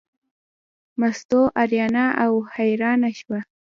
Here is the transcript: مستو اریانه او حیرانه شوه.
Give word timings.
مستو 0.99 1.41
اریانه 1.61 2.05
او 2.23 2.33
حیرانه 2.55 3.09
شوه. 3.19 3.39